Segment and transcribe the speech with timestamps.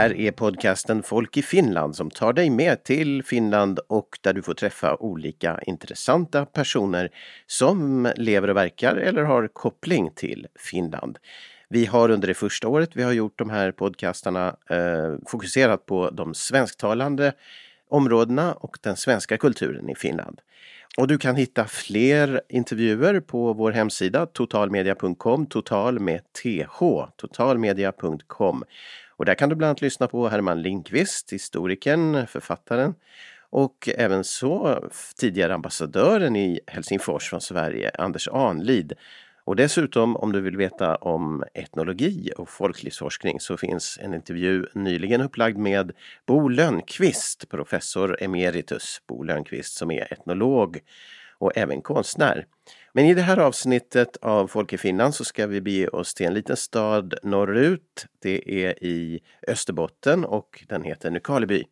[0.00, 4.42] här är podcasten Folk i Finland som tar dig med till Finland och där du
[4.42, 7.10] får träffa olika intressanta personer
[7.46, 11.18] som lever och verkar eller har koppling till Finland.
[11.68, 16.10] Vi har under det första året vi har gjort de här podcastarna eh, fokuserat på
[16.10, 17.32] de svensktalande
[17.88, 20.40] områdena och den svenska kulturen i Finland.
[20.96, 26.84] Och du kan hitta fler intervjuer på vår hemsida totalmedia.com, total med th,
[27.16, 28.64] totalmedia.com.
[29.20, 32.94] Och där kan du bland annat lyssna på Herman Linkvist, historikern, författaren
[33.50, 34.84] och även så
[35.16, 38.92] tidigare ambassadören i Helsingfors från Sverige, Anders Anlid.
[39.44, 45.20] Och dessutom om du vill veta om etnologi och folklivsforskning så finns en intervju nyligen
[45.20, 45.92] upplagd med
[46.26, 50.80] Bo Lönnqvist, professor emeritus Bo Lönnqvist som är etnolog
[51.38, 52.46] och även konstnär.
[52.92, 56.26] Men i det här avsnittet av Folk i Finland så ska vi bege oss till
[56.26, 58.06] en liten stad norrut.
[58.22, 61.64] Det är i Österbotten och den heter Nykarleby.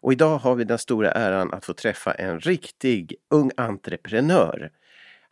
[0.00, 4.70] Och idag har vi den stora äran att få träffa en riktig ung entreprenör.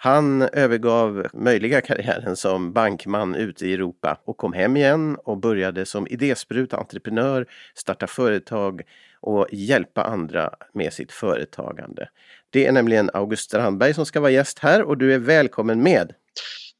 [0.02, 5.86] Han övergav möjliga karriären som bankman ute i Europa och kom hem igen och började
[5.86, 8.82] som idésprut entreprenör, starta företag
[9.20, 12.08] och hjälpa andra med sitt företagande.
[12.50, 16.12] Det är nämligen August Strandberg som ska vara gäst här och du är välkommen med.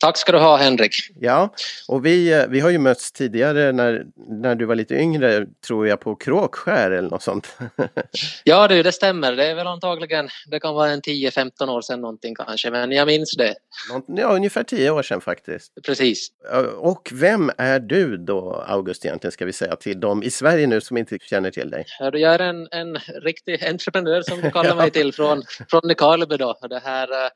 [0.01, 0.95] Tack ska du ha Henrik.
[1.21, 1.55] Ja,
[1.89, 4.05] och vi, eh, vi har ju mötts tidigare när,
[4.43, 7.57] när du var lite yngre, tror jag, på Kråkskär eller något sånt.
[8.45, 9.33] ja du, det stämmer.
[9.33, 13.07] Det är väl antagligen, det kan vara en 10-15 år sedan någonting kanske, men jag
[13.07, 13.55] minns det.
[14.07, 15.73] Ja, ungefär 10 år sedan faktiskt.
[15.87, 16.29] Precis.
[16.77, 20.81] Och vem är du då, August, egentligen, ska vi säga till dem i Sverige nu
[20.81, 21.85] som inte känner till dig?
[21.99, 26.59] Jag är en, en riktig entreprenör som du kallar mig till från, från Nykarleby då.
[26.71, 27.31] Det här eh,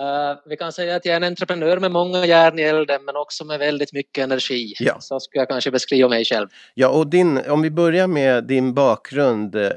[0.00, 3.16] Uh, vi kan säga att jag är en entreprenör med många järn i elden men
[3.16, 4.74] också med väldigt mycket energi.
[4.78, 5.00] Ja.
[5.00, 6.48] Så skulle jag kanske beskriva mig själv.
[6.74, 9.56] Ja, och din, om vi börjar med din bakgrund.
[9.56, 9.70] Uh,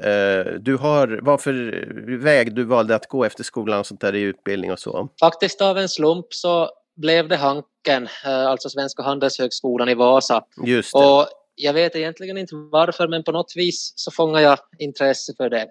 [0.60, 1.86] du har, vad för
[2.18, 5.08] väg du valde att gå efter skolan och sånt där i utbildning och så?
[5.20, 10.44] Faktiskt av en slump så blev det Hanken, uh, alltså Svenska Handelshögskolan i Vasa.
[10.66, 10.98] Just det.
[10.98, 15.50] Och jag vet egentligen inte varför men på något vis så fångar jag intresse för
[15.50, 15.66] det.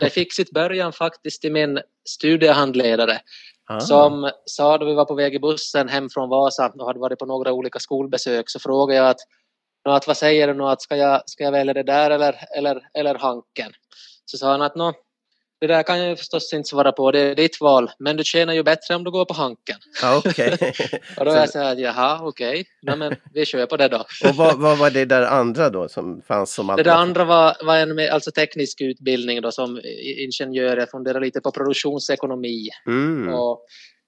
[0.00, 3.20] Det fick sitt början faktiskt i min studiehandledare
[3.68, 3.80] Ah.
[3.80, 7.18] Som sa då vi var på väg i bussen hem från Vasa och hade varit
[7.18, 9.20] på några olika skolbesök så frågade jag att,
[9.88, 12.88] att vad säger du nu att ska jag, ska jag välja det där eller, eller,
[12.94, 13.72] eller Hanken?
[14.24, 14.92] Så sa han att nå,
[15.60, 18.54] det där kan jag förstås inte svara på, det är ditt val, men du tjänar
[18.54, 19.76] ju bättre om du går på Hanken.
[20.18, 20.50] Okay.
[21.18, 22.96] och då är jag så här, jaha okej, okay.
[22.96, 24.04] men vi kör på det då.
[24.24, 26.84] och vad, vad, var det där andra då som fanns som alternativ?
[26.84, 29.80] Det där andra var, var en alltså teknisk utbildning då som
[30.18, 32.68] ingenjör, jag funderade lite på produktionsekonomi.
[32.86, 33.34] Mm.
[33.34, 33.66] Och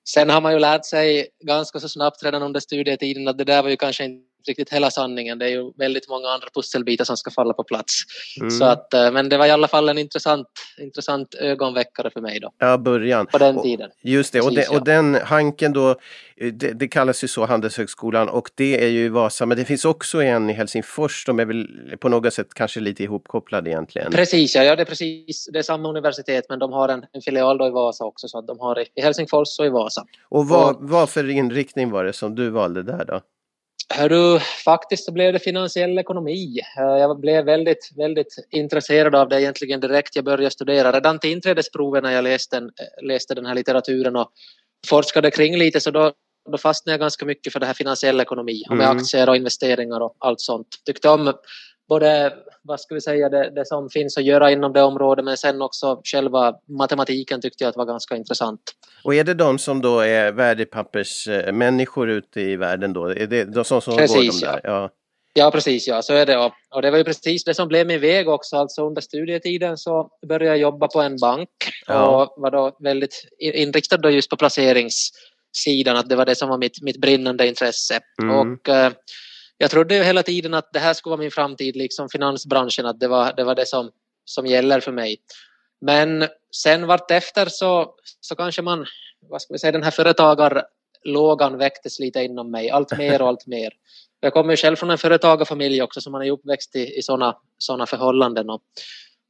[0.09, 3.63] sen har man ju lärt sig ganska så snabbt redan under studietiden att det där
[3.63, 5.39] var ju kanske inte riktigt hela sanningen.
[5.39, 7.95] Det är ju väldigt många andra pusselbitar som ska falla på plats.
[8.41, 8.51] Mm.
[8.51, 10.47] Så att, eh, men det var i alla fall en intressant,
[10.79, 12.53] intressant ögonväckare för mig då.
[12.59, 13.27] Ja, början.
[13.27, 13.91] På den tiden.
[14.03, 15.97] Just det, och, Precis, den, och den Hanken då,
[16.37, 19.85] det, det, kallas ju så Handelshögskolan och det är ju i Vasa, men det finns
[19.85, 21.25] också en i Helsingfors.
[21.27, 21.67] De är väl
[22.01, 24.13] på något sätt kanske lite ihopkopplade egentligen?
[24.13, 25.49] Precis, ja, ja det är precis.
[25.53, 28.39] Det är samma universitet men de har en, en filial då i Vasa också, så
[28.39, 30.05] att de har i Helsingfors och i Vasa.
[30.29, 33.21] Och vad, och, vad för inriktning var det som du valde där då?
[33.95, 36.61] Hörru, faktiskt så blev det finansiell ekonomi.
[36.79, 40.93] Eh, jag blev väldigt, väldigt intresserad av det egentligen direkt jag började studera.
[40.93, 44.31] Redan till inträdesproven när jag läste den, eh, läste den här litteraturen och
[44.89, 46.13] forskade kring lite så då,
[46.51, 48.97] då fastnade jag ganska mycket för det här finansiell ekonomi och med mm.
[48.97, 50.69] aktier och investeringar och allt sånt.
[50.87, 51.33] Tyckte om
[51.89, 52.33] både
[52.63, 55.63] vad ska vi säga, det, det, som finns att göra inom det området men sen
[55.63, 58.61] också själva matematiken tyckte jag att var ganska intressant.
[59.05, 63.07] Och är det de som då är värdepappersmänniskor ute i världen då?
[63.07, 64.61] Är det de som, som precis, går de där?
[64.65, 64.71] Ja.
[64.71, 64.91] ja.
[65.39, 65.89] Ja, precis.
[65.89, 66.37] Ja, så är det.
[66.71, 68.57] Och det var ju precis det som blev min väg också.
[68.57, 71.49] Alltså under studietiden så började jag jobba på en bank
[71.87, 72.07] ja.
[72.07, 76.59] och var då väldigt inriktad då just på placeringssidan, att det var det som var
[76.59, 78.01] mitt, mitt brinnande intresse.
[78.23, 78.37] Mm.
[78.37, 78.93] Och eh,
[79.59, 83.01] jag trodde ju hela tiden att det här skulle vara min framtid, liksom finansbranschen, att
[83.01, 83.91] det var det, var det som,
[84.25, 85.17] som gäller för mig.
[85.81, 86.27] Men
[86.57, 88.87] sen vartefter så, så kanske man,
[89.21, 93.47] vad ska vi säga, den här företagarlågan väcktes lite inom mig, allt mer och allt
[93.47, 93.73] mer.
[94.21, 97.37] Jag kommer ju själv från en företagarfamilj också, så man är uppväxt i, i sådana
[97.59, 98.51] såna förhållanden.
[98.51, 98.63] Och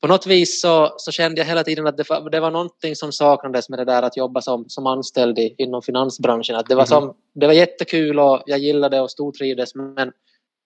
[0.01, 2.97] på något vis så, så kände jag hela tiden att det var, det var någonting
[2.97, 6.57] som saknades med det där att jobba som, som anställd i, inom finansbranschen.
[6.57, 10.13] Att det, var som, det var jättekul och jag gillade och stortrivdes men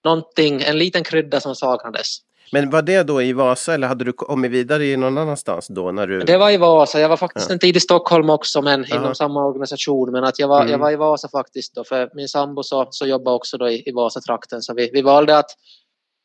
[0.03, 2.17] någonting, en liten krydda som saknades.
[2.51, 5.91] Men var det då i Vasa eller hade du kommit vidare i någon annanstans då?
[5.91, 6.19] När du...
[6.19, 6.99] Det var i Vasa.
[6.99, 7.53] Jag var faktiskt ja.
[7.53, 8.95] en tid i Stockholm också men Aha.
[8.95, 10.11] inom samma organisation.
[10.11, 10.71] Men att jag var, mm.
[10.71, 13.83] jag var i Vasa faktiskt då för min sambo så, så jobbade också då i,
[13.89, 15.51] i Vasatrakten så vi, vi valde att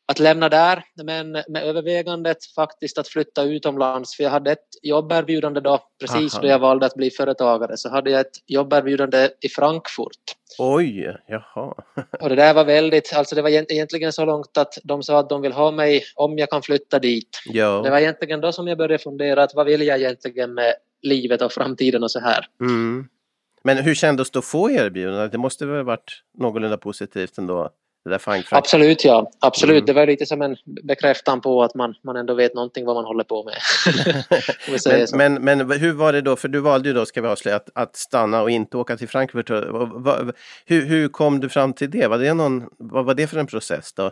[0.09, 4.15] att lämna där, men med övervägandet faktiskt att flytta utomlands.
[4.15, 6.41] För jag hade ett jobberbjudande då, precis Aha.
[6.41, 10.35] då jag valde att bli företagare, så hade jag ett jobberbjudande i Frankfurt.
[10.57, 11.73] Oj, jaha.
[12.21, 15.29] och det där var väldigt, alltså det var egentligen så långt att de sa att
[15.29, 17.41] de vill ha mig om jag kan flytta dit.
[17.45, 17.81] Ja.
[17.83, 21.41] Det var egentligen då som jag började fundera att vad vill jag egentligen med livet
[21.41, 22.45] och framtiden och så här.
[22.61, 23.07] Mm.
[23.63, 25.31] Men hur kändes det att få erbjudandet?
[25.31, 27.69] Det måste väl varit någorlunda positivt ändå?
[28.57, 29.75] Absolut ja, absolut.
[29.75, 29.85] Mm.
[29.85, 33.05] Det var lite som en bekräftan på att man, man ändå vet någonting vad man
[33.05, 33.55] håller på med.
[35.13, 37.55] men, men, men, hur var det då, för du valde ju då, ska vi avslöja,
[37.55, 39.49] att, att stanna och inte åka till Frankfurt.
[40.65, 42.07] Hur, hur kom du fram till det?
[42.07, 44.11] Var det någon, vad var det för en process då?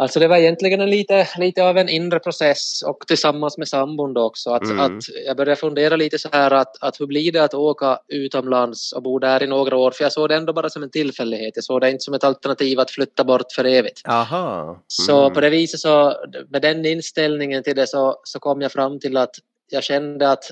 [0.00, 4.14] Alltså det var egentligen en lite, lite av en inre process och tillsammans med sambon
[4.14, 4.50] då också.
[4.50, 4.80] Att, mm.
[4.80, 8.92] att jag började fundera lite så här att, att hur blir det att åka utomlands
[8.92, 9.90] och bo där i några år?
[9.90, 11.52] För jag såg det ändå bara som en tillfällighet.
[11.54, 14.08] Jag såg det inte som ett alternativ att flytta bort för evigt.
[14.08, 14.62] Aha.
[14.62, 14.76] Mm.
[14.86, 16.14] Så på det viset så,
[16.48, 19.34] med den inställningen till det så, så kom jag fram till att
[19.70, 20.44] jag kände att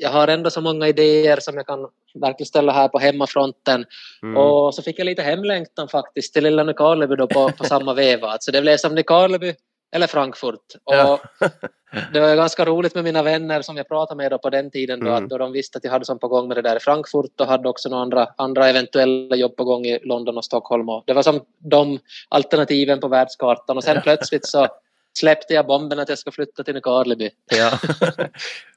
[0.00, 3.84] jag har ändå så många idéer som jag kan verkligen ställa här på hemmafronten.
[4.22, 4.36] Mm.
[4.36, 8.28] Och så fick jag lite hemlängtan faktiskt till lilla Nykarleby då på, på samma veva.
[8.28, 9.54] Alltså det blev som Nykarleby
[9.94, 10.74] eller Frankfurt.
[10.84, 11.20] Och ja.
[12.12, 15.00] det var ganska roligt med mina vänner som jag pratade med då på den tiden
[15.00, 15.28] då, mm.
[15.28, 17.46] då de visste att jag hade som på gång med det där i Frankfurt och
[17.46, 20.88] hade också några andra, andra eventuella jobb på gång i London och Stockholm.
[20.88, 21.98] Och det var som de
[22.28, 24.68] alternativen på världskartan och sen plötsligt så
[25.18, 27.30] släppte jag bomben att jag ska flytta till Nykarleby.
[27.50, 27.78] Ja.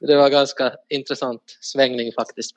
[0.00, 2.52] det var ganska intressant svängning faktiskt.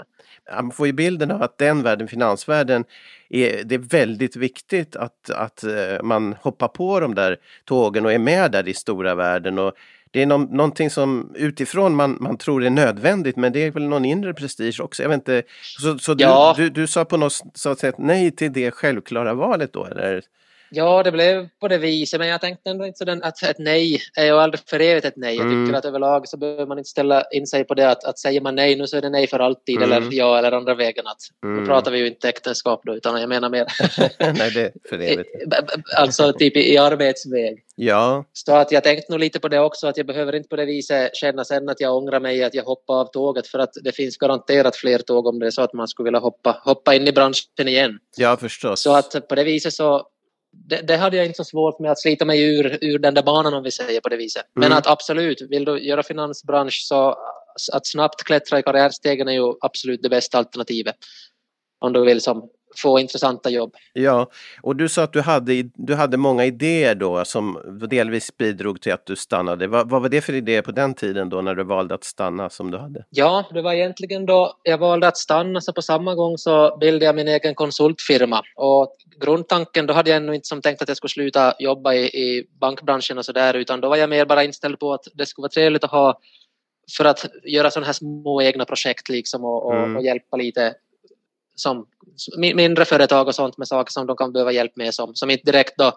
[0.45, 2.85] Ja, man får ju bilden av att den världen, finansvärlden,
[3.29, 8.13] är, det är väldigt viktigt att, att eh, man hoppar på de där tågen och
[8.13, 9.59] är med där i stora världen.
[9.59, 9.73] Och
[10.11, 13.83] det är no någonting som utifrån man, man tror är nödvändigt men det är väl
[13.83, 15.03] någon inre prestige också.
[15.03, 15.43] Jag vet inte,
[15.79, 16.53] så, så ja.
[16.57, 17.33] du, du, du, sa på något
[17.79, 19.85] sätt nej till det självklara valet då?
[19.85, 20.21] Eller?
[20.73, 24.01] Ja, det blev på det viset, men jag tänkte ändå inte så att ett nej
[24.15, 25.35] är ju aldrig för evigt ett nej.
[25.35, 25.75] Jag tycker mm.
[25.75, 28.55] att överlag så behöver man inte ställa in sig på det att, att säger man
[28.55, 29.91] nej nu så är det nej för alltid mm.
[29.91, 31.07] eller ja eller andra vägen.
[31.07, 31.59] Att, mm.
[31.59, 33.65] Då pratar vi ju inte äktenskap då, utan jag menar mer...
[34.33, 35.29] nej, det är för evigt.
[35.97, 37.63] alltså typ i, i arbetsväg.
[37.75, 38.25] Ja.
[38.33, 40.65] Så att jag tänkte nog lite på det också, att jag behöver inte på det
[40.65, 43.91] viset känna sen att jag ångrar mig att jag hoppade av tåget, för att det
[43.91, 47.07] finns garanterat fler tåg om det är så att man skulle vilja hoppa, hoppa in
[47.07, 47.99] i branschen igen.
[48.17, 48.81] Ja, förstås.
[48.81, 50.07] Så att på det viset så
[50.51, 53.23] det, det, hade jag inte så svårt med att slita mig ur, ur den där
[53.23, 54.45] banan om vi säger på det viset.
[54.55, 54.77] Men mm.
[54.77, 57.17] att absolut, vill du göra finansbransch så
[57.73, 60.95] att snabbt klättra i karriärstegen är ju absolut det bästa alternativet.
[61.79, 63.75] Om du vill som få intressanta jobb.
[63.93, 64.29] Ja,
[64.61, 68.93] och du sa att du hade, du hade många idéer då som delvis bidrog till
[68.93, 69.67] att du stannade.
[69.67, 72.49] Vad, vad var det för idéer på den tiden då när du valde att stanna
[72.49, 73.05] som du hade?
[73.09, 77.05] Ja, det var egentligen då jag valde att stanna så på samma gång så bildade
[77.05, 80.97] jag min egen konsultfirma och grundtanken då hade jag ännu inte som tänkt att jag
[80.97, 84.43] skulle sluta jobba i, i bankbranschen och så där utan då var jag mer bara
[84.43, 86.19] inställd på att det skulle vara trevligt att ha
[86.97, 89.97] för att göra sådana här små egna projekt liksom och, och, mm.
[89.97, 90.73] och hjälpa lite
[91.61, 91.85] som
[92.37, 95.51] mindre företag och sånt med saker som de kan behöva hjälp med som, som inte
[95.51, 95.91] direkt då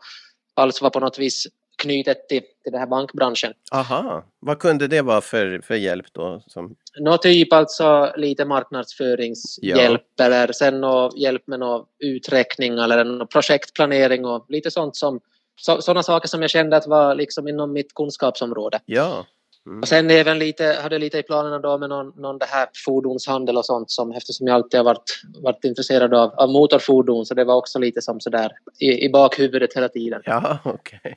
[0.55, 1.47] alls var på något vis
[1.83, 3.53] knutet till, till den här bankbranschen.
[3.73, 6.43] Aha, vad kunde det vara för, för hjälp då?
[6.47, 6.77] Som...
[7.01, 10.25] Nå typ alltså lite marknadsföringshjälp ja.
[10.25, 15.21] eller sen nå hjälp med någon uträkning eller någon projektplanering och lite sånt som
[15.56, 18.81] sådana saker som jag kände att var liksom inom mitt kunskapsområde.
[18.85, 19.27] Ja.
[19.67, 19.81] Mm.
[19.81, 23.56] Och sen även lite, hade lite i planerna då med någon, någon det här fordonshandel
[23.56, 27.44] och sånt som eftersom jag alltid har varit, varit intresserad av, av motorfordon så det
[27.44, 30.23] var också lite som sådär i, i bakhuvudet hela tiden.
[30.25, 31.15] Ja, okay.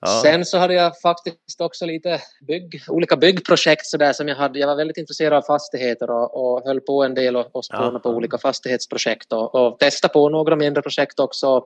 [0.00, 0.20] Ja.
[0.22, 4.58] Sen så hade jag faktiskt också lite bygg, olika byggprojekt sådär som jag hade.
[4.58, 7.98] Jag var väldigt intresserad av fastigheter och, och höll på en del och, och spånade
[7.98, 11.64] på olika fastighetsprojekt och, och testa på några mindre projekt också.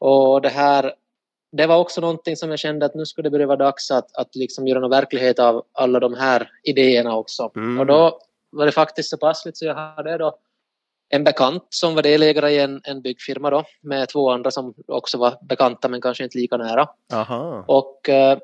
[0.00, 0.94] Och det här
[1.56, 4.16] det var också någonting som jag kände att nu skulle det börja vara dags att,
[4.16, 7.50] att liksom göra någon verklighet av alla de här idéerna också.
[7.56, 7.80] Mm.
[7.80, 8.20] Och då
[8.50, 10.38] var det faktiskt så passligt så jag hade då
[11.08, 15.18] en bekant som var delägare i en, en byggfirma då med två andra som också
[15.18, 16.88] var bekanta men kanske inte lika nära.
[17.12, 17.64] Aha.
[17.68, 18.38] Och eh,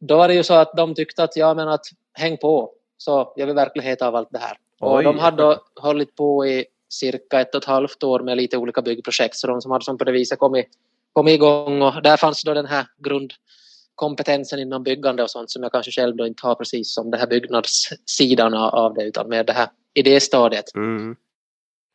[0.00, 3.32] då var det ju så att de tyckte att ja men att häng på så
[3.36, 4.56] gör vi verklighet av allt det här.
[4.80, 4.96] Oj.
[4.96, 8.56] Och de hade då hållit på i cirka ett och ett halvt år med lite
[8.56, 10.66] olika byggprojekt så de som hade som på det viset kommit
[11.12, 15.72] kom igång och där fanns då den här grundkompetensen inom byggande och sånt som jag
[15.72, 19.52] kanske själv då inte har precis som det här byggnadssidan av det utan mer det
[19.52, 20.74] här idéstadiet.
[20.74, 21.16] Mm.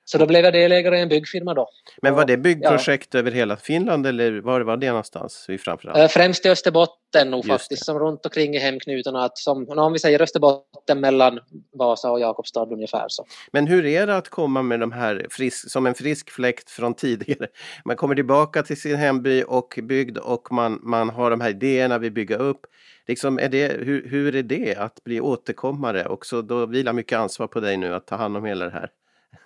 [0.07, 1.69] Så då blev jag delägare i en byggfirma då.
[2.01, 3.19] Men var det byggprojekt ja.
[3.19, 5.47] över hela Finland eller var var det någonstans?
[5.59, 5.97] Framförallt?
[5.97, 9.23] Eh, främst i Österbotten nog faktiskt, som runt omkring i hemknutarna.
[9.23, 11.39] Att som, om vi säger Österbotten mellan
[11.73, 13.25] Vasa och Jakobstad ungefär så.
[13.51, 16.93] Men hur är det att komma med de här frisk, som en frisk fläkt från
[16.93, 17.47] tidigare?
[17.85, 21.97] Man kommer tillbaka till sin hemby och bygd och man, man har de här idéerna
[21.97, 22.61] vi bygger upp.
[23.07, 26.05] Liksom är det, hur, hur är det att bli återkommare?
[26.05, 28.71] Och så då vilar mycket ansvar på dig nu att ta hand om hela det
[28.71, 28.89] här.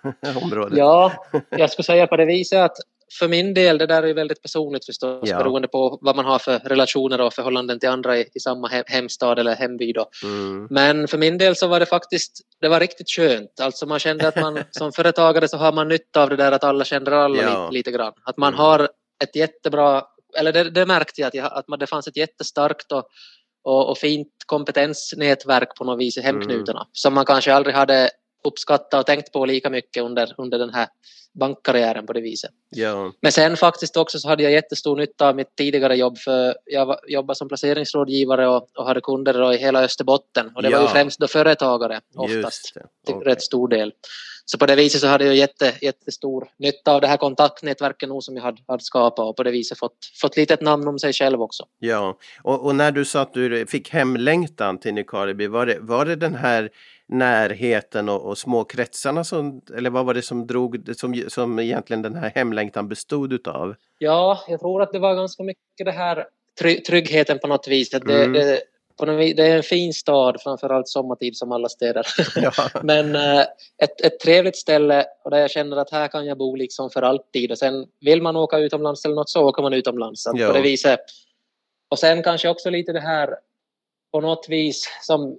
[0.42, 0.78] området.
[0.78, 1.12] Ja,
[1.50, 2.76] jag skulle säga på det viset att
[3.18, 5.38] för min del, det där är väldigt personligt förstås, ja.
[5.38, 8.84] beroende på vad man har för relationer och förhållanden till andra i, i samma he
[8.86, 9.94] hemstad eller hemby.
[10.22, 10.66] Mm.
[10.70, 13.60] Men för min del så var det faktiskt, det var riktigt skönt.
[13.60, 16.64] Alltså man kände att man som företagare så har man nytta av det där att
[16.64, 17.48] alla känner alla ja.
[17.48, 18.12] lite, lite grann.
[18.24, 18.58] Att man mm.
[18.58, 18.88] har
[19.24, 20.04] ett jättebra,
[20.38, 23.04] eller det, det märkte jag att, jag, att man, det fanns ett jättestarkt och,
[23.64, 26.90] och, och fint kompetensnätverk på något vis i hemknutarna mm.
[26.92, 28.10] som man kanske aldrig hade
[28.44, 30.88] uppskattat och tänkt på lika mycket under, under den här
[31.32, 32.50] bankkarriären på det viset.
[32.70, 33.12] Ja.
[33.20, 36.96] Men sen faktiskt också så hade jag jättestor nytta av mitt tidigare jobb för jag
[37.08, 40.78] jobbade som placeringsrådgivare och, och hade kunder i hela Österbotten och det ja.
[40.78, 42.72] var ju främst då företagare oftast,
[43.06, 43.32] till okay.
[43.32, 43.92] rätt stor del.
[44.50, 48.22] Så på det viset så hade jag jätte, jättestor nytta av det här kontaktnätverket nog
[48.22, 50.98] som jag hade, hade skapat och på det viset fått, fått lite ett namn om
[50.98, 51.64] sig själv också.
[51.78, 56.04] Ja, och, och när du sa att du fick hemlängtan till Nykarleby, var det, var
[56.04, 56.70] det den här
[57.08, 62.02] närheten och, och små kretsarna som, eller vad var det som drog, som, som egentligen
[62.02, 63.74] den här hemlängtan bestod utav?
[63.98, 66.26] Ja, jag tror att det var ganska mycket det här
[66.86, 67.94] tryggheten på något vis.
[67.94, 68.32] Att det, mm.
[68.32, 68.60] det,
[69.06, 72.06] det är en fin stad, framförallt sommartid som alla städer.
[72.36, 72.52] Ja.
[72.82, 73.44] Men äh,
[73.82, 77.02] ett, ett trevligt ställe och där jag känner att här kan jag bo liksom för
[77.02, 77.50] alltid.
[77.50, 80.24] Och sen vill man åka utomlands eller något så åker man utomlands.
[80.24, 81.00] På det viset.
[81.88, 83.34] Och sen kanske också lite det här
[84.12, 85.38] på något vis som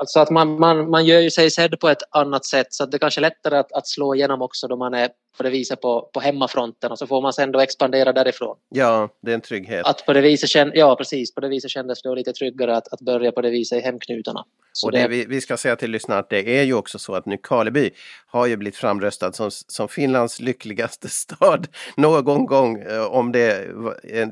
[0.00, 2.90] Alltså att man, man, man gör ju sig sedd på ett annat sätt så att
[2.90, 5.80] det kanske är lättare att, att slå igenom också då man är på det viset
[5.80, 8.56] på, på hemmafronten och så får man sen då expandera därifrån.
[8.68, 9.86] Ja, det är en trygghet.
[9.86, 11.34] Att på det viset känd, ja, precis.
[11.34, 14.44] På det viset kändes det lite tryggare att, att börja på det viset i hemknutarna.
[14.72, 15.08] Så och det, det...
[15.08, 17.90] Vi, vi, ska säga till lyssnarna att det är ju också så att Nykarleby
[18.26, 22.80] har ju blivit framröstad som, som Finlands lyckligaste stad någon gång.
[22.80, 23.66] Eh, om det,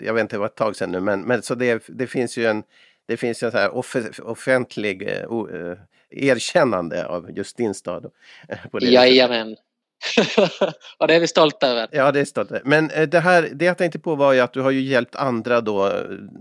[0.02, 2.36] jag vet inte, det var ett tag sedan nu, men, men så det, det finns
[2.36, 2.62] ju en
[3.06, 5.76] det finns en så här off offentlig uh, uh,
[6.10, 8.10] erkännande av just din stad.
[8.70, 9.56] På det Jajamän.
[10.98, 11.88] och det är vi stolta över.
[11.92, 14.60] Ja, det är stolt Men det här, det jag tänkte på var ju att du
[14.60, 15.92] har ju hjälpt andra då.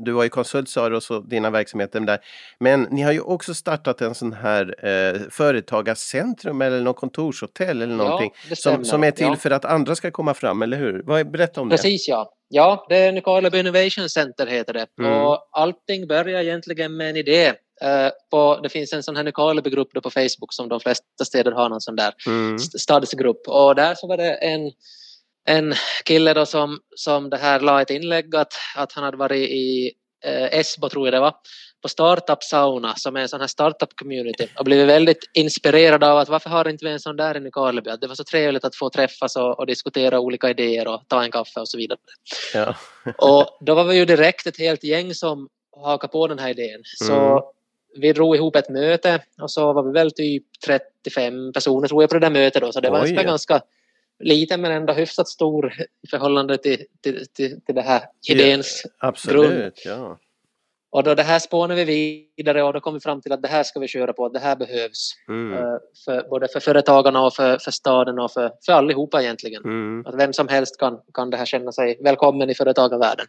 [0.06, 2.20] Du var ju konsult sa du och så dina verksamheter där.
[2.60, 7.96] Men ni har ju också startat en sån här eh, företagarcentrum eller något kontorshotell eller
[7.96, 8.32] någonting.
[8.50, 9.36] Ja, som, som är till ja.
[9.36, 11.24] för att andra ska komma fram, eller hur?
[11.24, 11.90] Berätta om Precis, det.
[11.90, 12.34] Precis ja.
[12.54, 14.88] Ja, det är Nykarleby Innovation Center heter det.
[15.00, 15.22] Mm.
[15.22, 17.54] Och allting börjar egentligen med en idé.
[17.84, 21.70] Uh, på, det finns en sån här Nykarleby-grupp på Facebook som de flesta städer har
[21.70, 22.60] någon sån där mm.
[22.60, 23.48] stadsgrupp.
[23.48, 24.72] Och där så var det en,
[25.46, 25.74] en
[26.06, 29.92] kille då som, som det här la ett inlägg att, att han hade varit i
[30.28, 31.36] uh, Esbo tror jag det var
[31.82, 36.18] på Startup Sauna som är en sån här startup community och blivit väldigt inspirerad av
[36.18, 37.92] att varför har inte vi en sån där i Nykarleby?
[38.02, 41.32] det var så trevligt att få träffas och, och, diskutera olika idéer och ta en
[41.32, 42.00] kaffe och så vidare.
[42.54, 42.76] Ja.
[43.18, 45.50] och då var vi ju direkt ett helt gäng som
[45.82, 46.82] hakade på den här idén.
[46.84, 47.44] Så mm.
[47.96, 52.10] Vi drog ihop ett möte och så var vi väl typ 35 personer tror jag
[52.10, 53.14] på det där mötet då så det var Oj.
[53.14, 53.62] ganska
[54.20, 59.08] liten men ändå hyfsat stor i förhållande till, till, till, till det här idéns ja,
[59.08, 59.72] absolut, grund.
[59.86, 60.20] Ja.
[60.92, 63.48] Och då det här spånade vi vidare och då kom vi fram till att det
[63.48, 65.14] här ska vi köra på, det här behövs.
[65.28, 65.54] Mm.
[65.54, 69.64] Uh, för, både för företagarna och för, för staden och för, för allihopa egentligen.
[69.64, 70.06] Mm.
[70.06, 73.26] Att vem som helst kan, kan det här känna sig välkommen i företagarvärlden.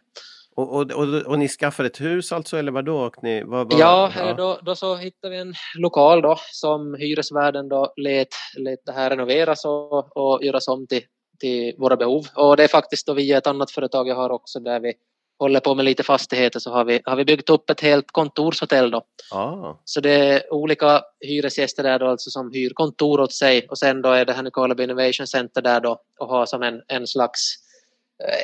[0.55, 2.97] Och, och, och, och, ni skaffade ett hus alltså eller vadå?
[2.97, 4.33] Och ni, vad, vad, ja, ja.
[4.33, 9.09] Då, då så hittade vi en lokal då som hyresvärden då lät, lät det här
[9.09, 11.01] renoveras och, och göras om till,
[11.39, 12.25] till våra behov.
[12.35, 14.93] Och det är faktiskt då via ett annat företag jag har också där vi
[15.39, 18.91] håller på med lite fastigheter så har vi, har vi byggt upp ett helt kontorshotell
[18.91, 19.01] då.
[19.31, 19.75] Ah.
[19.85, 24.01] Så det är olika hyresgäster där då alltså som hyr kontor åt sig och sen
[24.01, 27.62] då är det här Nykarleby Innovation Center där då och har som en, en slags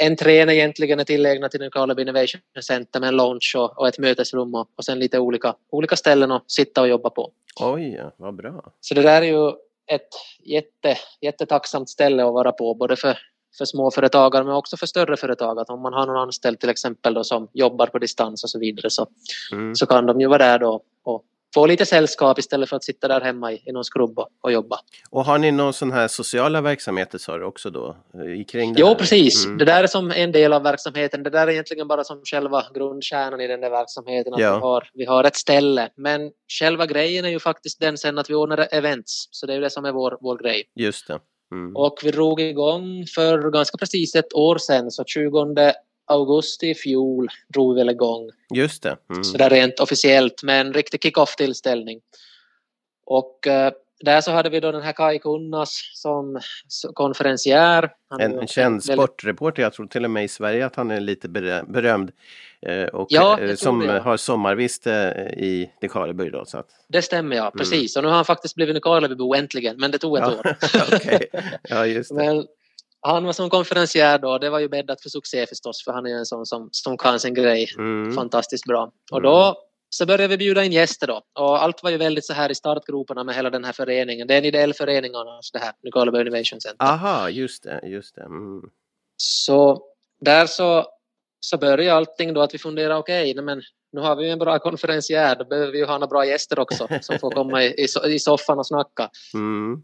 [0.02, 4.56] entrén egentligen är tillägnad till Nykarleby Innovation Center med en lounge och, och ett mötesrum
[4.56, 7.32] och, och sen lite olika, olika ställen att sitta och jobba på.
[7.62, 8.74] Oj, vad bra.
[8.82, 9.50] Så det där är ju
[9.88, 10.10] ett
[10.44, 13.18] jätte, jättetacksamt ställe att vara på både för
[13.58, 15.60] för småföretagare men också för större företag.
[15.60, 18.60] Att om man har någon anställd till exempel då, som jobbar på distans och så
[18.60, 19.08] vidare så,
[19.52, 19.76] mm.
[19.76, 23.08] så kan de ju vara där då och få lite sällskap istället för att sitta
[23.08, 24.80] där hemma i, i någon skrubb och, jobba.
[25.10, 27.98] Och har ni någon sån här sociala verksamheter sa du också då?
[28.40, 28.96] I kring det jo, här?
[28.96, 29.46] precis.
[29.46, 29.58] Mm.
[29.58, 31.24] Det där är som en del av verksamheten.
[31.24, 34.34] Det där är egentligen bara som själva grundkärnan i den där verksamheten.
[34.34, 34.56] Att ja.
[34.56, 35.90] vi, har, vi har ett ställe.
[35.96, 39.28] Men själva grejen är ju faktiskt den sen att vi ordnar events.
[39.32, 40.64] Så det är ju det som är vår, vår grej.
[40.76, 41.20] Just det.
[41.52, 41.76] Mm.
[41.76, 45.40] Och vi drog igång för ganska precis ett år sedan, så 20
[46.10, 48.30] augusti i fjol drog vi väl igång.
[48.54, 48.98] Just det.
[49.10, 49.24] Mm.
[49.24, 52.00] Så där rent officiellt med en riktig kick-off-tillställning.
[53.06, 56.40] Och eh, där så hade vi då den här Kai Kunnas som
[56.94, 57.92] konferencier.
[58.20, 58.94] en, en känd väldigt...
[58.94, 61.30] sportreporter, jag tror till och med i Sverige att han är lite
[61.68, 62.12] berömd.
[62.62, 64.00] Eh, och ja, eh, som det.
[64.00, 64.92] har sommarviste
[65.38, 66.46] i Nykarleby då.
[66.46, 66.68] Så att...
[66.88, 67.58] Det stämmer ja, mm.
[67.58, 67.96] precis.
[67.96, 70.32] Och nu har han faktiskt blivit Nykarlebybo äntligen, men det tog ett ja.
[70.32, 70.56] år.
[71.70, 72.16] ja, just det.
[72.16, 72.46] Men
[73.02, 76.16] han var som konferencier då, det var ju bäddat för succé förstås, för han är
[76.16, 78.14] en sån som, som kan sin grej mm.
[78.14, 78.92] fantastiskt bra.
[79.12, 79.56] Och då mm
[79.90, 81.22] så började vi bjuda in gäster då.
[81.40, 84.28] Och allt var ju väldigt så här i startgroparna med hela den här föreningen.
[84.28, 86.86] Det är en ideell förening annars det här, Nykarleby Innovation Center.
[86.86, 88.22] Aha, just det, just det.
[88.22, 88.62] Mm.
[89.18, 89.82] Så
[90.22, 90.86] där så,
[91.40, 94.40] så började allting då att vi funderade, okej, okay, men nu har vi ju en
[94.40, 97.68] bra konferencier, då behöver vi ju ha några bra gäster också som får komma i,
[97.68, 99.10] i, i soffan och snacka.
[99.34, 99.82] Mm.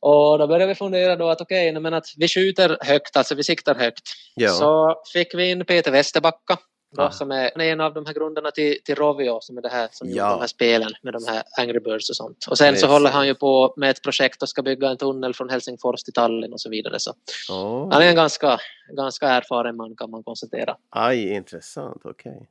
[0.00, 3.34] Och då började vi fundera då att okej, okay, men att vi skjuter högt, alltså
[3.34, 4.02] vi siktar högt.
[4.34, 4.50] Ja.
[4.50, 6.58] Så fick vi in Peter Westerbacka
[6.96, 9.88] Då, som är en av de här grundarna till, till Rovio som är det här
[9.92, 10.14] som ja.
[10.14, 12.46] gjorde de här spelen med de här Angry Birds och sånt.
[12.50, 15.34] Och sen så håller han ju på med ett projekt och ska bygga en tunnel
[15.34, 16.98] från Helsingfors till Tallinn och så vidare.
[16.98, 17.14] Så
[17.50, 17.92] oh.
[17.92, 18.58] Han är en ganska,
[18.96, 20.76] ganska erfaren man kan man konstatera.
[20.90, 22.32] Aj, intressant, okej.
[22.32, 22.46] Okay.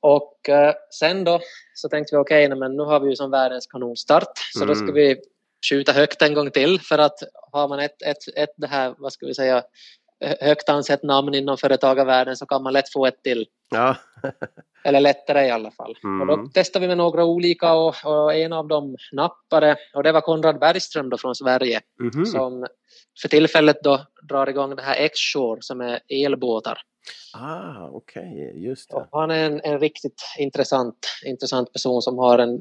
[0.00, 1.40] Och eh, sen då
[1.74, 4.68] så tänkte vi okej, okay, men nu har vi ju som världens kanonstart så mm.
[4.68, 4.94] då ska mm.
[4.94, 5.16] vi
[5.70, 7.18] skjuta högt en gång till för att
[7.52, 9.62] har man ett, ett, ett det här, vad ska vi säga,
[10.40, 13.46] högt ansett namn inom företagarvärlden så kan man lätt få ett till.
[13.70, 13.96] Ja.
[14.84, 15.96] Eller lättare i alla fall.
[16.04, 16.20] Mm.
[16.20, 20.12] Och då testade vi med några olika och, och, en av dem nappade och det
[20.12, 22.26] var Konrad Bergström då från Sverige mm.
[22.26, 22.66] som
[23.22, 26.78] för tillfället då drar igång det här X-Shore som är elbåtar.
[27.32, 28.60] Ah, okej, okay.
[28.60, 28.96] just det.
[28.96, 30.96] Och han är en, en, riktigt intressant,
[31.26, 32.60] intressant person som har en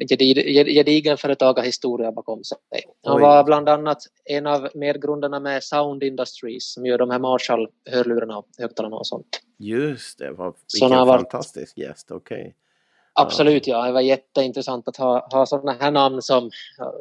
[0.67, 2.57] gedigen företagarhistoria bakom sig.
[3.03, 3.21] Han Oj.
[3.21, 8.47] var bland annat en av medgrundarna med Sound Industries som gör de här Marshall-hörlurarna och
[8.57, 9.39] högtalarna och sånt.
[9.59, 12.41] Just det, vad, vilken fantastisk gäst, okej.
[12.41, 12.53] Okay.
[13.15, 13.85] Absolut, ja.
[13.85, 16.51] Det var jätteintressant att ha, ha sådana här namn som,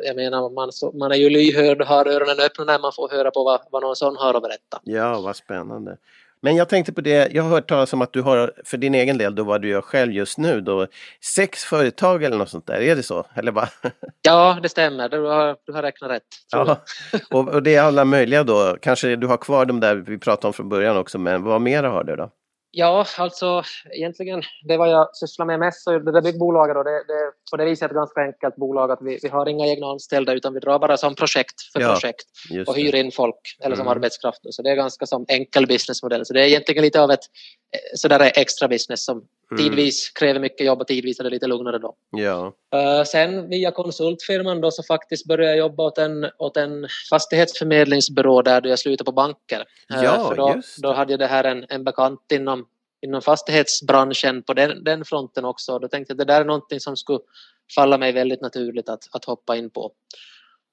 [0.05, 3.31] jag menar, man, man är ju lyhörd och har öronen öppna när man får höra
[3.31, 4.81] på vad, vad någon sån har att berätta.
[4.85, 5.97] Ja, vad spännande.
[6.45, 8.95] Men jag tänkte på det, jag har hört talas om att du har, för din
[8.95, 10.87] egen del, då vad du gör själv just nu, då
[11.35, 13.27] sex företag eller något sånt där, är det så?
[13.35, 13.69] Eller bara?
[14.23, 16.23] Ja, det stämmer, du har, du har räknat rätt.
[16.53, 16.81] Ja.
[17.31, 20.47] Och, och det är alla möjliga då, kanske du har kvar de där vi pratade
[20.47, 22.31] om från början också, men vad mer har du då?
[22.75, 26.91] Ja, alltså egentligen det vad jag sysslar med mest, så det där byggbolaget då, det,
[26.91, 30.33] det, på det viset ett ganska enkelt bolag att vi, vi har inga egna anställda
[30.33, 32.25] utan vi drar bara som projekt för ja, projekt
[32.67, 33.97] och hyr in folk eller som mm.
[33.97, 34.41] arbetskraft.
[34.51, 36.27] Så det är ganska som enkel businessmodell.
[36.27, 37.25] Så det är egentligen lite av ett
[37.95, 39.17] sådär extra business som
[39.51, 39.65] mm.
[39.65, 41.95] tidvis kräver mycket jobb och tidvis är det lite lugnare då.
[42.11, 42.53] Ja.
[42.75, 48.43] Uh, sen via konsultfirman då så faktiskt började jag jobba åt en, åt en fastighetsförmedlingsbyrå
[48.43, 49.65] där jag slutade på banker.
[49.95, 52.67] Uh, ja, för då, då hade jag det här en, en bekant inom
[53.03, 55.79] inom fastighetsbranschen på den, den fronten också.
[55.79, 57.19] Då tänkte jag att det där är någonting som skulle
[57.75, 59.93] falla mig väldigt naturligt att, att hoppa in på.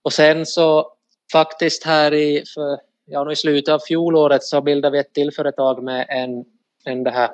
[0.02, 0.92] Och sen så
[1.32, 5.84] faktiskt här i, för, ja, i slutet av fjolåret så bildade vi ett till företag
[5.84, 6.46] med en,
[6.86, 7.30] en det här,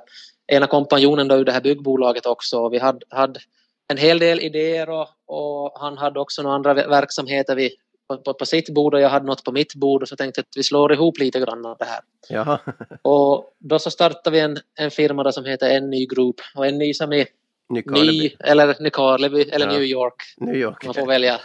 [0.48, 2.70] ena kompanjonen då ur det här byggbolaget också.
[2.70, 3.40] Vi hade, hade
[3.88, 7.76] en hel del idéer och, och han hade också några andra verksamheter vi
[8.08, 10.40] på, på, på, sitt bord och jag hade något på mitt bord och så tänkte
[10.40, 12.00] jag att vi slår ihop lite grann av det här.
[12.30, 12.60] Jaha.
[13.02, 17.14] och då så startade vi en, en firma som heter NY Group och NY som
[17.14, 17.28] är
[17.70, 19.72] Ny, eller Nykarleby eller ja.
[19.72, 20.36] New York.
[20.38, 20.86] New York.
[20.86, 21.40] Man får välja.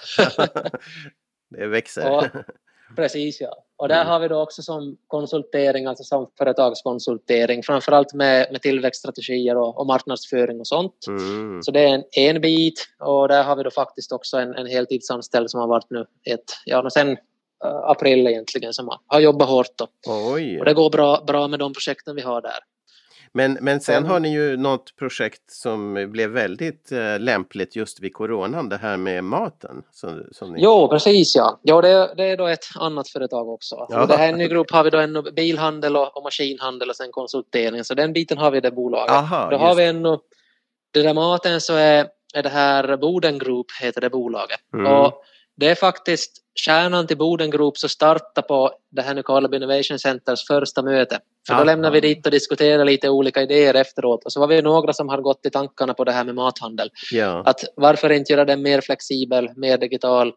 [1.51, 2.11] det växer.
[2.11, 2.25] Och,
[2.97, 3.65] Precis ja.
[3.77, 4.09] Och där mm.
[4.09, 9.87] har vi då också som konsultering, alltså som företagskonsultering, framförallt med, med tillväxtstrategier och, och
[9.87, 11.07] marknadsföring och sånt.
[11.09, 11.63] Mm.
[11.63, 14.67] Så det är en, en bit och där har vi då faktiskt också en, en
[14.67, 17.17] heltidsanställd som har varit nu ett, ja sen uh,
[17.65, 19.87] april egentligen som har, har jobbat hårt då.
[20.59, 22.59] Och det går bra, bra med de projekten vi har där.
[23.33, 28.15] Men, men sen har ni ju något projekt som blev väldigt eh, lämpligt just vid
[28.15, 29.83] coronan, det här med maten.
[29.91, 30.63] Som, som ni...
[30.63, 31.61] Jo, precis ja.
[31.63, 33.87] ja det, det är då ett annat företag också.
[33.89, 34.07] Ja.
[34.07, 37.95] det här Nygrupp har vi då en bilhandel och, och, maskinhandel och sen konsultering, så
[37.95, 39.11] den biten har vi i det bolaget.
[39.11, 40.03] Aha, då har vi en,
[40.93, 44.61] det där maten så är, är det här Boden Group heter det bolaget.
[44.75, 44.93] Mm.
[44.93, 45.23] Och
[45.61, 50.47] det är faktiskt kärnan till Boden Group som startade på det här Nykarleby Innovation Centers
[50.47, 51.19] första möte.
[51.47, 54.63] För då lämnade vi dit och diskuterade lite olika idéer efteråt och så var vi
[54.63, 56.91] några som hade gått i tankarna på det här med mathandel.
[57.13, 57.43] Ja.
[57.47, 60.33] Att varför inte göra den mer flexibel, mer digital,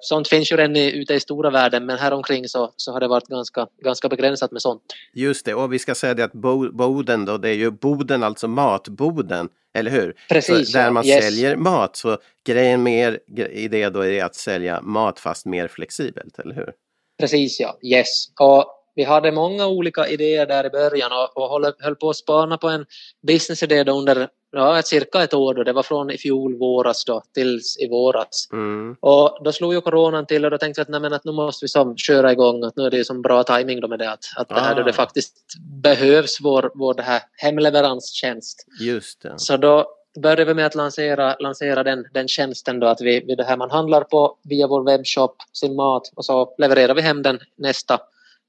[0.00, 3.08] sånt finns ju redan ute i stora världen men här omkring så, så har det
[3.08, 4.82] varit ganska, ganska begränsat med sånt.
[5.14, 6.32] Just det, och vi ska säga det att
[6.72, 10.14] Boden då, det är ju Boden, alltså matboden, eller hur?
[10.28, 11.24] Precis, så där man yes.
[11.24, 13.18] säljer mat, så grejen med
[13.50, 16.72] i det då är att sälja mat fast mer flexibelt, eller hur?
[17.20, 18.26] Precis ja, yes.
[18.40, 22.16] Och vi hade många olika idéer där i början och, och höll, höll på att
[22.16, 22.86] spana på en
[23.26, 25.54] businessidé under ja, cirka ett år.
[25.54, 25.62] Då.
[25.62, 28.48] Det var från i fjol våras då tills i våras.
[28.52, 28.96] Mm.
[29.00, 31.32] Och då slog ju coronan till och då tänkte jag att, nej, men att nu
[31.32, 32.64] måste vi som köra igång.
[32.64, 34.74] Att nu är det som bra timing då med det att, att det här ah.
[34.74, 35.34] då det faktiskt
[35.82, 38.66] behövs vår, vår det här hemleveranstjänst.
[38.80, 39.34] Just det.
[39.36, 39.86] Så då
[40.22, 43.56] började vi med att lansera, lansera den, den tjänsten då att vi, vi det här
[43.56, 48.00] man handlar på via vår webbshop sin mat och så levererar vi hem den nästa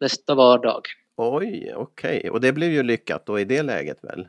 [0.02, 0.82] nästa vardag.
[1.18, 2.18] Oj, okej.
[2.18, 2.30] Okay.
[2.30, 4.28] Och det blev ju lyckat då i det läget väl?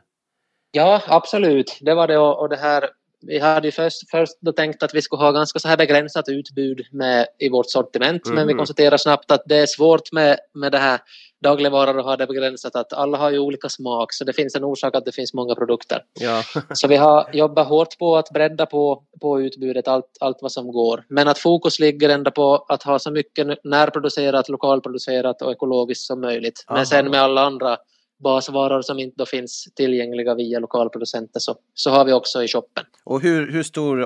[0.71, 1.77] Ja, absolut.
[1.81, 2.89] Det var det och, det här
[3.27, 6.29] vi hade ju först, först då tänkt att vi skulle ha ganska så här begränsat
[6.29, 8.35] utbud med, i vårt sortiment mm.
[8.35, 8.57] men vi mm.
[8.57, 10.99] konstaterar snabbt att det är svårt med, med det här
[11.43, 14.63] dagligvaror och ha det begränsat att alla har ju olika smak så det finns en
[14.63, 16.03] orsak att det finns många produkter.
[16.19, 16.43] Ja.
[16.73, 20.71] så vi har jobbat hårt på att bredda på, på utbudet allt, allt vad som
[20.71, 21.03] går.
[21.09, 26.21] Men att fokus ligger ändå på att ha så mycket närproducerat, lokalproducerat och ekologiskt som
[26.21, 26.65] möjligt.
[26.67, 26.77] Aha.
[26.77, 27.77] Men sen med alla andra
[28.23, 32.83] basvaror som inte finns tillgängliga via lokalproducenter så, så har vi också i shoppen.
[33.03, 33.97] Och hur, hur, stor,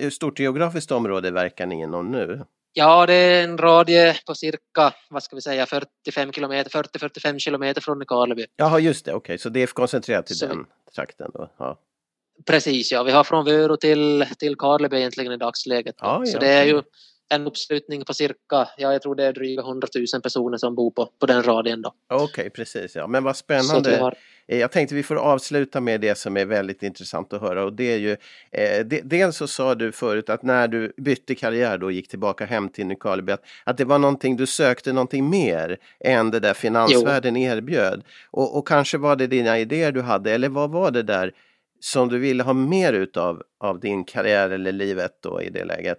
[0.00, 2.44] hur stort geografiskt område verkar ni inom nu?
[2.76, 7.80] Ja, det är en radie på cirka, vad ska vi säga, 45 kilometer, 40-45 kilometer
[7.80, 8.46] från Nykarleby.
[8.56, 9.38] Jaha, just det, okej, okay.
[9.38, 11.50] så det är koncentrerat till så den trakten då?
[11.58, 11.78] Ja.
[12.46, 15.94] Precis, ja, vi har från Vörå till, till Karleby egentligen i dagsläget.
[15.98, 16.82] Ja, så det är ju
[17.28, 20.90] en uppslutning på cirka, ja jag tror det är dryga 100 000 personer som bor
[20.90, 21.94] på, på den radien då.
[22.08, 23.06] Okej, okay, precis ja.
[23.06, 23.96] Men vad spännande.
[23.96, 24.14] Har...
[24.46, 27.72] Eh, jag tänkte vi får avsluta med det som är väldigt intressant att höra och
[27.72, 28.16] det är ju
[28.50, 32.08] eh, de, dels så sa du förut att när du bytte karriär då och gick
[32.08, 36.40] tillbaka hem till Nykarleby att, att det var någonting du sökte någonting mer än det
[36.40, 37.42] där finansvärlden jo.
[37.42, 38.02] erbjöd.
[38.30, 41.32] Och, och kanske var det dina idéer du hade eller vad var det där
[41.80, 45.98] som du ville ha mer utav av din karriär eller livet då i det läget?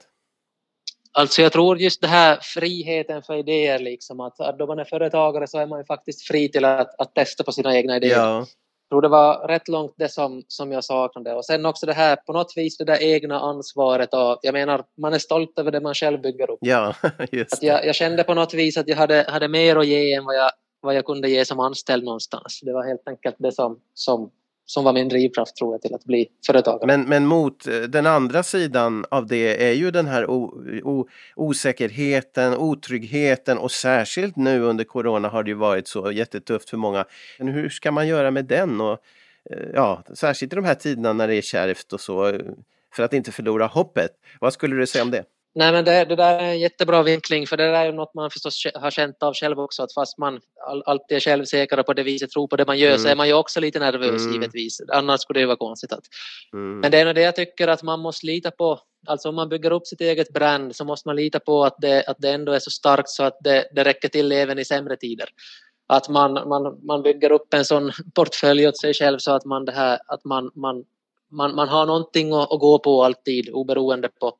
[1.18, 4.84] Alltså jag tror just det här friheten för idéer liksom att, att då man är
[4.84, 8.18] företagare så är man ju faktiskt fri till att, att testa på sina egna idéer.
[8.18, 8.38] Ja.
[8.38, 11.94] Jag tror det var rätt långt det som, som jag saknade och sen också det
[11.94, 15.72] här på något vis det där egna ansvaret och jag menar man är stolt över
[15.72, 16.60] det man själv bygger upp.
[16.62, 16.96] Ja,
[17.32, 20.14] just att jag, jag kände på något vis att jag hade, hade mer att ge
[20.14, 20.52] än vad jag,
[20.82, 22.60] vad jag kunde ge som anställd någonstans.
[22.64, 24.32] Det var helt enkelt det som, som
[24.66, 26.88] som var min drivkraft tror jag till att bli företagare.
[26.88, 31.08] Men, men mot eh, den andra sidan av det är ju den här o, o,
[31.36, 37.06] osäkerheten, otryggheten och särskilt nu under corona har det ju varit så jättetufft för många.
[37.40, 38.82] Men hur ska man göra med den?
[38.82, 39.00] Och,
[39.52, 42.40] eh, ja, särskilt i de här tiderna när det är kärvt och så eh,
[42.94, 44.12] för att inte förlora hoppet.
[44.40, 45.24] Vad skulle du säga om det?
[45.58, 48.14] Nej, men det, det, där är en jättebra vinkling för det där är ju något
[48.14, 51.86] man förstås har känt av själv också att fast man all, alltid är självsäker och
[51.86, 53.00] på det viset tror på det man gör mm.
[53.00, 54.34] så är man ju också lite nervös mm.
[54.34, 54.82] givetvis.
[54.94, 55.94] Annars skulle det vara konstigt.
[55.94, 56.04] Att.
[56.54, 56.80] Mm.
[56.80, 58.80] Men det är nog det jag tycker att man måste lita på.
[59.08, 62.04] Alltså om man bygger upp sitt eget brand så måste man lita på att det,
[62.04, 64.96] att det ändå är så starkt så att det, det räcker till även i sämre
[64.96, 65.30] tider.
[65.88, 69.66] Att man, man, man bygger upp en sån portfölj åt sig själv så att man,
[69.66, 70.84] det här, att man, man,
[71.32, 74.34] man, man har någonting att, att gå på alltid oberoende på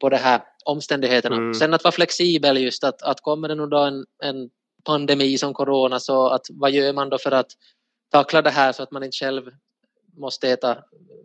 [0.00, 1.36] på de här omständigheterna.
[1.36, 1.54] Mm.
[1.54, 4.50] Sen att vara flexibel just att, att kommer det nu då en, en
[4.84, 7.50] pandemi som corona så att vad gör man då för att
[8.12, 9.42] tackla det här så att man inte själv
[10.16, 10.78] måste äta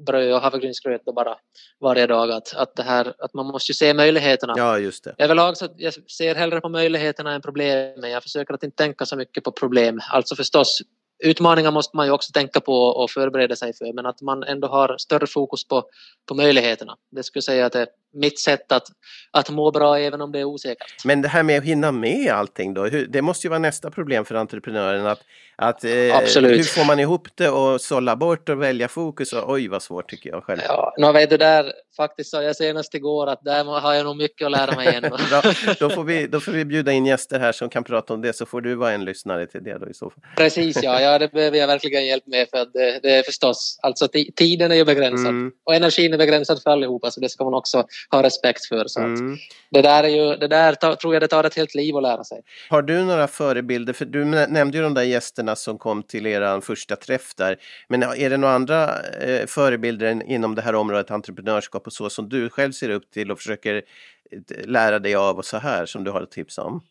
[0.05, 1.35] bröd och havregrynsgröt bara
[1.79, 2.31] varje dag.
[2.31, 4.53] Att, att, det här, att man måste ju se möjligheterna.
[4.57, 5.15] Ja, just det.
[5.17, 8.11] Överlag så jag ser hellre på möjligheterna än problemen.
[8.11, 9.99] Jag försöker att inte tänka så mycket på problem.
[10.11, 10.81] Alltså förstås
[11.23, 14.67] utmaningar måste man ju också tänka på och förbereda sig för men att man ändå
[14.67, 15.83] har större fokus på,
[16.25, 16.97] på möjligheterna.
[17.11, 18.87] Det skulle jag säga att det mitt sätt att,
[19.31, 21.05] att må bra även om det är osäkert.
[21.05, 24.25] Men det här med att hinna med allting då, det måste ju vara nästa problem
[24.25, 25.19] för entreprenören att,
[25.55, 29.33] att eh, hur får man ihop det och sålla bort och välja fokus?
[29.33, 30.61] Och, oj vad svårt tycker jag själv.
[30.67, 34.17] Ja, no, vet du där faktiskt sa jag senast igår att där har jag nog
[34.17, 35.03] mycket att lära mig än.
[35.79, 38.33] Då, får vi, då får vi bjuda in gäster här som kan prata om det
[38.33, 40.23] så får du vara en lyssnare till det då i så fall.
[40.37, 43.79] Precis ja, ja det behöver jag verkligen hjälp med för att det, det är förstås,
[43.81, 45.51] alltså tiden är ju begränsad mm.
[45.63, 48.87] och energin är begränsad för allihopa så det ska man också ha respekt för.
[48.87, 49.37] Så mm.
[49.71, 52.23] det där, är ju, det där tror jag det tar ett helt liv att lära
[52.23, 52.41] sig.
[52.69, 53.93] Har du några förebilder?
[53.93, 57.57] För du nämnde ju de där gästerna som kom till er första träff där.
[57.89, 62.29] Men är det några andra eh, förebilder inom det här området entreprenörskap och så som
[62.29, 66.03] du själv ser upp till och försöker eh, lära dig av och så här som
[66.03, 66.81] du har ett tips om?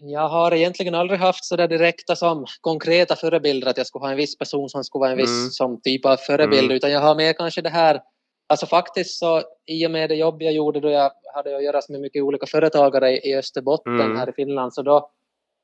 [0.00, 4.10] Jag har egentligen aldrig haft så där direkta som konkreta förebilder att jag skulle ha
[4.10, 5.50] en viss person som skulle vara en viss mm.
[5.50, 6.76] som typ av förebild mm.
[6.76, 8.00] utan jag har mer kanske det här
[8.46, 11.80] Alltså faktiskt så i och med det jobb jag gjorde då jag hade att göra
[11.88, 14.16] med mycket olika företagare i Österbotten mm.
[14.16, 15.10] här i Finland så då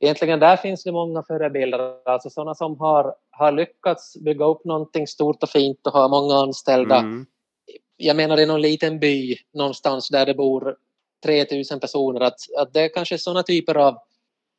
[0.01, 5.07] egentligen där finns det många förebilder, alltså sådana som har, har lyckats bygga upp någonting
[5.07, 6.97] stort och fint och har många anställda.
[6.97, 7.27] Mm.
[7.97, 10.77] Jag menar är någon liten by någonstans där det bor
[11.25, 12.21] 3000 personer.
[12.21, 13.99] Att, att det är kanske sådana typer av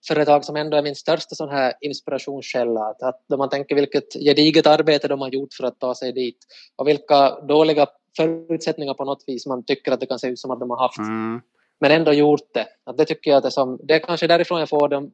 [0.08, 2.82] företag som ändå är min största sån här inspirationskälla.
[2.82, 6.38] Att, att man tänker vilket gediget arbete de har gjort för att ta sig dit
[6.76, 10.52] och vilka dåliga förutsättningar på något vis man tycker att det kan se ut som
[10.52, 10.98] att de har haft.
[10.98, 11.42] Mm.
[11.80, 12.68] Men ändå gjort det.
[12.84, 15.12] Att det tycker jag att det, som, det är kanske därifrån jag får den,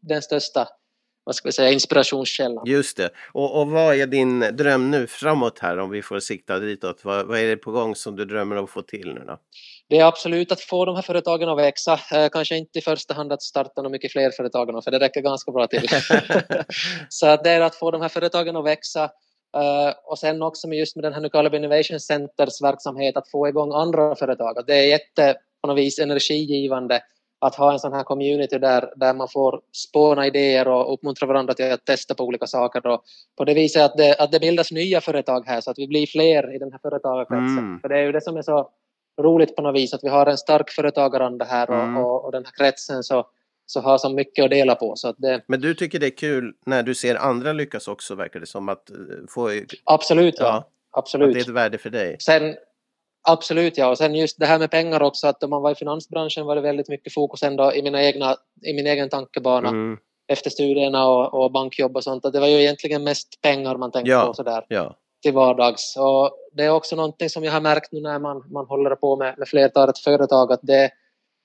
[0.00, 0.68] den största
[1.24, 2.64] vad ska vi säga, inspirationskällan.
[2.66, 3.10] Just det.
[3.32, 7.04] Och, och vad är din dröm nu framåt här om vi får sikta ditåt?
[7.04, 9.38] Vad, vad är det på gång som du drömmer om att få till nu då?
[9.88, 12.00] Det är absolut att få de här företagen att växa.
[12.12, 15.20] Eh, kanske inte i första hand att starta några mycket fler företag, för det räcker
[15.20, 15.88] ganska bra till.
[17.08, 19.10] så att det är att få de här företagen att växa
[19.56, 23.48] uh, och sen också med just med den här Nykarleby Innovation Centers verksamhet att få
[23.48, 24.64] igång andra företag.
[24.66, 27.02] Det är jätte på något vis energigivande
[27.40, 31.54] att ha en sån här community där, där man får spåna idéer och uppmuntra varandra
[31.54, 32.86] till att testa på olika saker.
[32.86, 33.02] Och
[33.36, 36.06] på det viset att det, att det bildas nya företag här så att vi blir
[36.06, 37.58] fler i den här företagarkretsen.
[37.58, 37.80] Mm.
[37.80, 38.70] För det är ju det som är så
[39.20, 41.96] roligt på något vis att vi har en stark företagaranda här och, mm.
[41.96, 43.26] och, och, den här kretsen så,
[43.70, 44.96] så har så mycket att dela på.
[44.96, 45.44] Så att det...
[45.46, 48.68] Men du tycker det är kul när du ser andra lyckas också verkar det som
[48.68, 48.96] att eh,
[49.28, 49.50] få...
[49.84, 50.44] Absolut, ja.
[50.44, 50.68] ja.
[50.92, 51.28] Absolut.
[51.28, 52.16] Att det är ett värde för dig.
[52.20, 52.54] Sen,
[53.22, 53.86] Absolut, ja.
[53.88, 56.54] Och sen just det här med pengar också, att om man var i finansbranschen var
[56.54, 59.98] det väldigt mycket fokus ändå i, mina egna, i min egen tankebana mm.
[60.28, 62.24] efter studierna och, och, bankjobb och sånt.
[62.24, 64.26] Att det var ju egentligen mest pengar man tänkte ja.
[64.26, 64.94] på sådär ja.
[65.22, 65.96] till vardags.
[65.96, 69.16] Och det är också någonting som jag har märkt nu när man, man håller på
[69.16, 70.90] med, med flertalet företag att det,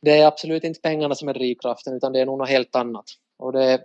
[0.06, 3.06] det är absolut inte pengarna som är drivkraften utan det är nog något helt annat.
[3.40, 3.82] Och det,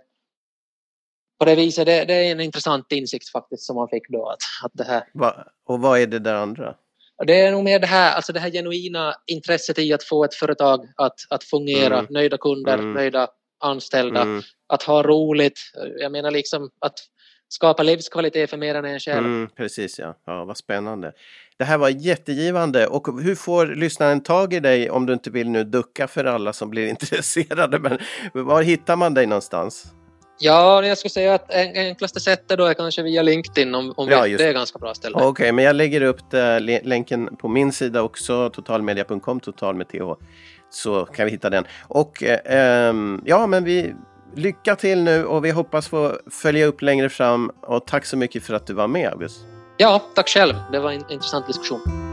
[1.39, 4.29] på det viset, det, det är en intressant insikt faktiskt som man fick då.
[4.29, 5.03] Att, att det här...
[5.13, 5.45] Va?
[5.65, 6.75] Och vad är det där andra?
[7.27, 10.35] Det är nog mer det här, alltså det här genuina intresset i att få ett
[10.35, 12.07] företag att, att fungera, mm.
[12.09, 12.93] nöjda kunder, mm.
[12.93, 13.27] nöjda
[13.59, 14.41] anställda, mm.
[14.67, 15.59] att ha roligt.
[15.99, 16.99] Jag menar liksom att
[17.47, 19.25] skapa livskvalitet för mer än en själv.
[19.25, 20.15] Mm, precis ja.
[20.25, 21.13] ja, vad spännande.
[21.61, 25.49] Det här var jättegivande och hur får lyssnaren tag i dig om du inte vill
[25.49, 27.79] nu ducka för alla som blir intresserade?
[27.79, 27.99] Men
[28.45, 29.85] var hittar man dig någonstans?
[30.39, 34.23] Ja, jag skulle säga att enklaste sättet då är kanske via LinkedIn om, om ja,
[34.23, 35.15] det är ganska bra ställe.
[35.15, 39.89] Okej, okay, men jag lägger upp det, länken på min sida också, totalmedia.com, total med
[39.89, 40.13] th.
[40.69, 41.65] Så kan vi hitta den.
[41.87, 42.93] Och eh,
[43.25, 43.95] ja, men vi
[44.35, 47.51] lycka till nu och vi hoppas få följa upp längre fram.
[47.61, 49.45] Och tack så mycket för att du var med, August.
[49.81, 50.53] Ja, tack själv.
[50.71, 52.10] Det var en intressant diskussion.